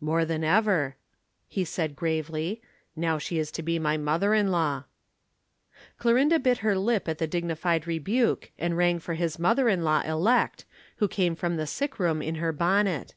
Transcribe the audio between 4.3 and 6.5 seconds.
in law." Clorinda